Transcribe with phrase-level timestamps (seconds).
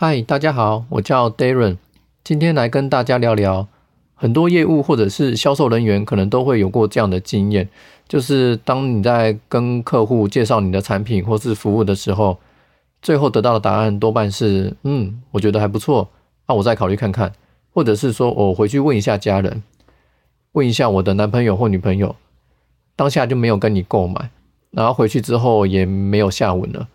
[0.00, 1.76] 嗨，大家好，我叫 Darren，
[2.22, 3.66] 今天来跟大家聊聊，
[4.14, 7.68] 很多业务或者是销售人员可能都会有过这样的经验，
[8.06, 12.38] 就是当你在跟客户介绍你的产品或是服务的时候，
[13.02, 16.08] 最后得到的答案多半是，嗯，我觉得还不错，
[16.46, 17.32] 那我再考虑看看，
[17.74, 19.64] 或者是说我回去问一下家人，
[20.52, 22.14] 问一下我的男朋友或女朋友，
[22.94, 24.30] 当下就没有跟你购买，
[24.70, 26.86] 然后回去之后也没有下文了。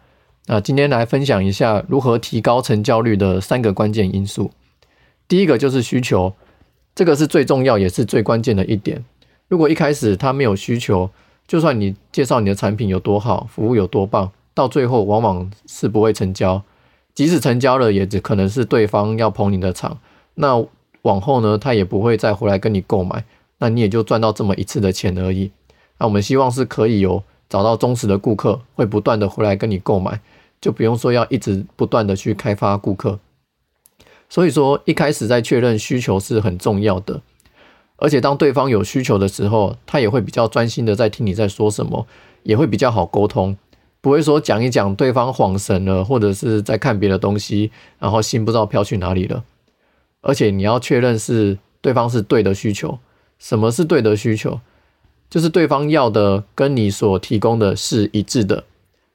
[0.46, 4.52] 那今天来分享一下如何提高成交率的三个关键因素。
[5.27, 6.34] 第一个就是需求，
[6.94, 9.03] 这个是最重要也是最关键的一点。
[9.48, 11.09] 如果一开始他没有需求，
[11.48, 16.62] 就算你介绍你的产品有多好，服务有多棒，到最后往往是不会成交。
[17.16, 19.98] 即使成交了，也只可能是对方要捧你的场。
[20.36, 20.66] 那
[21.03, 23.23] 往后呢，他也不会再回来跟你购买，
[23.59, 25.52] 那你也就赚到这么一次的钱而已。
[26.00, 30.20] 那我们希望是可以有找到忠实的顾客，会不断的回来跟你购买。
[30.63, 33.20] 就不用说要一直不断的去开发顾客，
[34.30, 37.22] 所以说一开始在确认需求是很重要的，
[37.97, 42.08] 而且当对方有需求的时候，他也会比较专心的在听你在说什么，
[42.44, 43.58] 也会比较好沟通，
[44.00, 47.69] 不会说讲一讲对方恍神了，或者是在看别的东西，
[48.00, 49.44] 然后心不知道飘去哪里了。
[50.22, 53.00] 而且你要确认是对方是对的需求，
[53.38, 54.61] 什么是对的需求？
[55.30, 58.64] 就是对方要的跟你所提供的是一致的。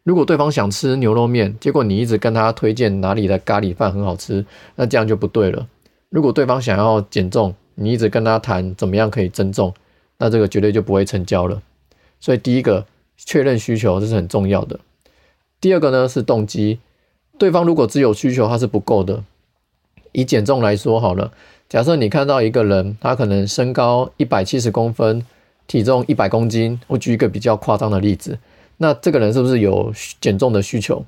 [0.08, 4.42] 如果对方想吃牛肉面，结果你一直跟他推荐哪里的咖喱饭很好吃，
[4.76, 5.68] 那这样就不对了。
[6.08, 9.74] 如果对方想要减重，你一直跟他谈怎么样可以增重，
[10.16, 11.60] 那这个绝对就不会成交了。
[12.20, 12.86] 所以第一个
[13.18, 14.80] 确认需求这是很重要的。
[15.60, 16.78] 第二个呢是动机，
[17.36, 19.22] 对方如果只有需求，他是不够的。
[20.12, 21.32] 以减重来说好了，
[21.68, 25.26] 假设你看到一个人，他可能身高一百七十公分，
[25.66, 28.38] 体重一百公斤，我举一个比较夸张的例子。
[28.78, 31.04] 那这个人是不是有减重的需求？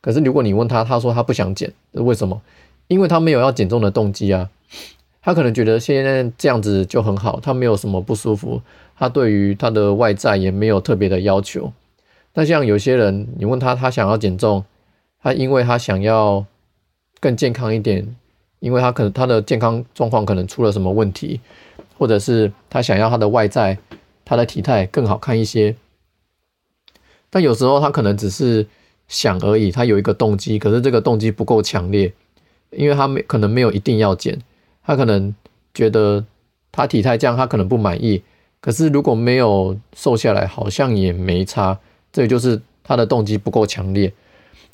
[0.00, 2.40] 可是如果你问他，他说他不想减，为什么？
[2.88, 4.50] 因为他没有要减重的动机啊。
[5.22, 8.62] 他可能觉得现在这样子就很好，他没有什么不舒服，
[8.96, 11.70] 他对于他的外在也没有特别的要求。
[12.32, 14.64] 那像有些人，你问他，他想要减重，
[15.22, 16.46] 他因为他想要
[17.20, 18.16] 更健康一点，
[18.60, 21.40] 因为他可能他的健康状况可能出了什么问题，
[21.98, 23.76] 或者是他想要他的外在，
[24.24, 25.76] 他的体态更好看一些。
[27.30, 28.66] 但有时候他可能只是
[29.08, 32.12] 想而已，他有一个动机，可是这个动机不够强烈，
[32.70, 34.38] 因为他没可能没有一定要减，
[34.84, 35.34] 他可能
[35.72, 36.24] 觉得
[36.72, 38.22] 他体态这样他可能不满意，
[38.60, 41.78] 可是如果没有瘦下来，好像也没差，
[42.12, 44.12] 这就是他的动机不够强烈。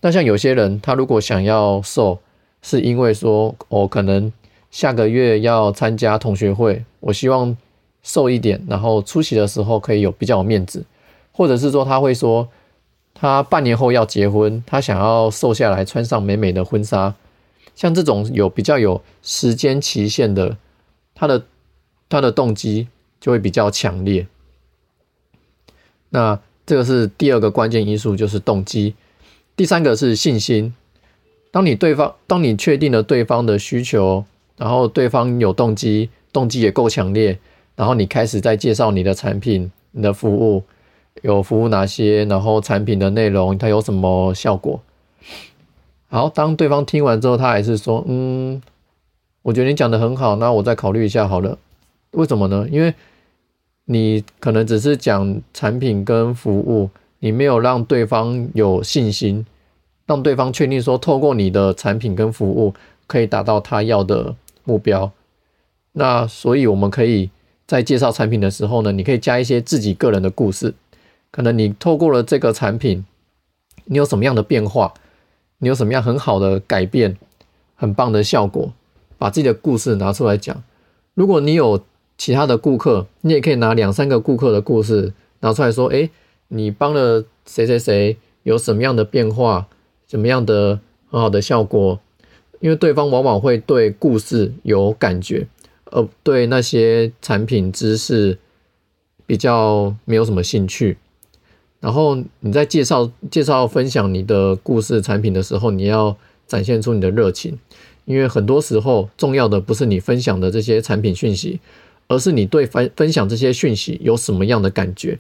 [0.01, 2.19] 那像有些人，他如果想要瘦，
[2.63, 4.33] 是因为说我、哦、可能
[4.71, 7.57] 下个月要参加同学会，我希望
[8.03, 10.85] 瘦一点，然后出席的时候可以有比较有面子。
[11.37, 12.49] 或者是说他会说，
[13.13, 17.15] 他半年后要结婚，他想要瘦下来，穿上美美的婚纱，
[17.75, 20.57] 像这种有比较有时间期限的，
[21.15, 21.45] 他的
[22.09, 22.89] 他的动机
[23.21, 24.27] 就会比较强烈。
[26.09, 28.95] 那这个是第二个关键因素，就是动机。
[29.55, 30.75] 第三个是信心。
[31.51, 34.25] 当你对方，当你确定了对方的需求，
[34.57, 37.39] 然后对方有动机，动机也够强烈，
[37.75, 40.65] 然后你开始在介绍你的产品、你的服务。
[41.23, 42.25] 有服务哪些？
[42.27, 44.81] 然后产品的内容，它有什么效果？
[46.09, 48.63] 好，当对方听完之后，他还是说：“嗯，
[49.43, 51.59] 我觉得你讲的很好，那我再考虑一下好了。”
[52.13, 52.67] 为什么呢？
[52.71, 52.95] 因为
[53.87, 56.89] 你可能只是讲产品跟服务，
[57.19, 59.45] 你没有让对方有信心，
[60.07, 62.73] 让对方确定说，透过你的产品跟服务
[63.07, 64.35] 可以达到他要的
[64.65, 65.11] 目标。
[65.93, 67.31] 那所以我们可以
[67.67, 70.73] 在介绍产品的时候呢，你可以加一些自己个人的故事。
[71.37, 73.05] 可能你透过了这个产品，
[73.85, 74.95] 你有什么样的变化？
[75.59, 77.19] 你有什么样很好的改变？
[77.75, 78.73] 很棒的效果，
[79.19, 80.65] 把自己的故事拿出来讲。
[81.13, 81.85] 如果你有
[82.17, 86.09] 其他的顾客，你也可以拿两三个顾客的故事拿出来说：诶，
[86.49, 89.69] 你帮了谁谁谁，有什么样的变化？
[90.07, 90.81] 什么样的
[91.11, 92.01] 很好的效果？
[92.61, 95.47] 因为对方往往会对故事有感觉，
[95.91, 98.39] 而对那些产品知识
[99.27, 100.97] 比较没有什么兴趣。
[101.81, 107.59] 然后你在介绍、介绍、分享你的故事、产品的时候，你要展现出你的热情，
[108.05, 111.61] 因为很多时候重要的不是你分享的这些产品讯息，
[112.09, 115.19] 而是你对分分享这些讯息有什么样的感觉。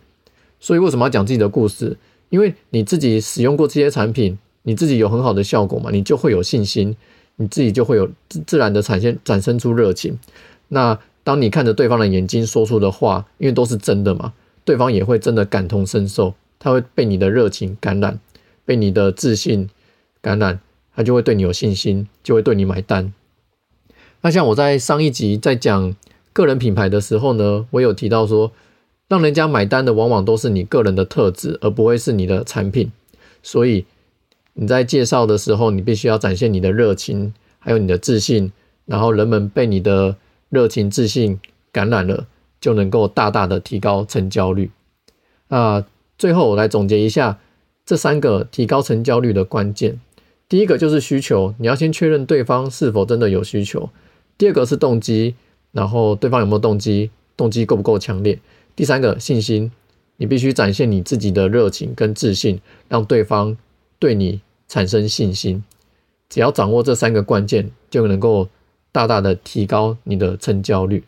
[0.58, 1.97] 所以为什么要讲自己的故事？
[2.31, 6.97] 因为你自己使用过这些产品，你自己有很好的效果嘛，你就会有信心，
[7.37, 10.19] 你自己就会有自自然的产生产生出热情。
[10.69, 14.32] 那当你看着对方的眼睛说出的话，因为都是真的嘛，
[14.64, 16.35] 对方也会真的感同身受。
[16.58, 18.19] 他会被你的热情感染，
[18.64, 19.69] 被你的自信
[20.20, 20.61] 感染，
[20.94, 23.12] 他就会对你有信心，就会对你买单。
[24.23, 25.94] 那像我在上一集在讲
[26.32, 28.53] 个人品牌的时候呢，我有提到说，
[29.08, 32.91] 让人家买单的往往都是你个人的特质，而不会是你的产品。
[33.43, 33.85] 所以
[34.55, 38.50] 你在介绍的时候，你必须要展现你的热情，还有你的自信，
[38.85, 40.17] 然后人们被你的
[40.49, 41.38] 热情、自信
[41.70, 42.26] 感染了，
[42.61, 44.70] 就能够大大的提高成交率。
[45.49, 45.85] 那
[46.18, 47.38] 最后我来总结一下
[47.84, 50.00] 这三个提高成交率的关键。
[50.48, 53.90] 第一个就是需求，你要先确认对方是否真的有需求。
[54.38, 55.34] 第二个是动机，
[55.72, 58.38] 然后对方有没有动机，动机够不够强烈。
[58.76, 59.72] 第三个信心，
[60.18, 63.56] 你必须展现你自己的热情跟自信，让对方
[63.98, 65.64] 对你产生信心。
[66.28, 68.48] 只要掌握这三个关键，就能够
[68.92, 71.04] 大大的提高你的成交率。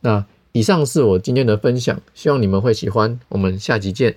[0.00, 3.18] 那以上是我今天的分享，希望你们会喜欢。
[3.28, 4.16] 我们下集见。